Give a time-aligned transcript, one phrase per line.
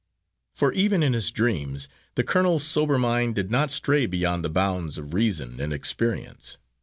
[0.55, 4.97] For even in his dreams the colonel's sober mind did not stray beyond the bounds
[4.97, 6.57] of reason and experience.